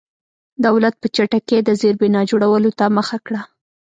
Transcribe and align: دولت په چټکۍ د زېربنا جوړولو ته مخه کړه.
دولت 0.65 0.95
په 1.01 1.07
چټکۍ 1.15 1.59
د 1.63 1.69
زېربنا 1.81 2.21
جوړولو 2.29 2.69
ته 2.79 2.85
مخه 2.97 3.17
کړه. 3.25 3.41